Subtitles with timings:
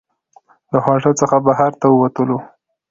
[0.71, 2.37] له هوټل څخه بهر ښار ته ووتلو.